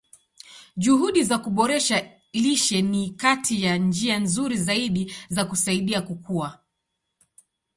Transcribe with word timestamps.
Juhudi 0.77 1.23
za 1.23 1.37
kuboresha 1.37 2.09
lishe 2.33 2.81
ni 2.81 3.09
kati 3.09 3.63
ya 3.63 3.75
njia 3.77 4.19
nzuri 4.19 4.57
zaidi 4.57 5.13
za 5.29 5.45
kusaidia 5.45 6.01
kukua. 6.01 6.59